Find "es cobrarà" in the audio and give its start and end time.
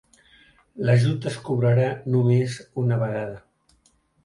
1.33-1.85